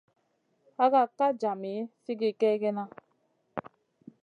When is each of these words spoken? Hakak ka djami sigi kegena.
Hakak 0.77 1.09
ka 1.17 1.27
djami 1.37 1.73
sigi 2.03 2.29
kegena. 2.39 2.83